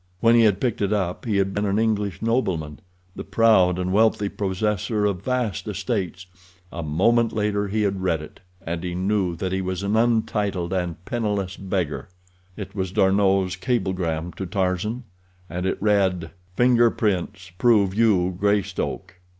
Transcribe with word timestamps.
When 0.19 0.33
he 0.33 0.41
had 0.45 0.59
picked 0.59 0.81
it 0.81 0.91
up 0.91 1.25
he 1.25 1.37
had 1.37 1.53
been 1.53 1.67
an 1.67 1.77
English 1.77 2.23
nobleman, 2.23 2.79
the 3.15 3.23
proud 3.23 3.77
and 3.77 3.93
wealthy 3.93 4.29
possessor 4.29 5.05
of 5.05 5.21
vast 5.21 5.67
estates—a 5.67 6.81
moment 6.81 7.31
later 7.33 7.67
he 7.67 7.83
had 7.83 8.01
read 8.01 8.19
it, 8.19 8.39
and 8.65 8.83
he 8.83 8.95
knew 8.95 9.35
that 9.35 9.51
he 9.51 9.61
was 9.61 9.83
an 9.83 9.95
untitled 9.95 10.73
and 10.73 11.05
penniless 11.05 11.55
beggar. 11.55 12.09
It 12.57 12.73
was 12.73 12.91
D'Arnot's 12.91 13.55
cablegram 13.55 14.31
to 14.37 14.47
Tarzan, 14.47 15.03
and 15.47 15.67
it 15.67 15.79
read: 15.79 16.31
Finger 16.57 16.89
prints 16.89 17.51
prove 17.59 17.93
you 17.93 18.35
Greystoke. 18.39 19.19